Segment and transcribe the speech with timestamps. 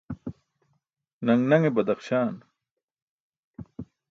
[1.25, 2.35] Naṅ naṅe badaxśaan.